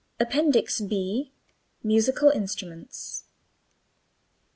[0.19, 1.31] APPENDIX B
[1.83, 3.31] MUSICAL INSTRUMENTS 1.